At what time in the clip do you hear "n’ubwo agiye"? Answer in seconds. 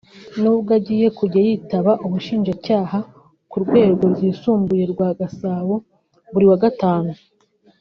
0.41-1.07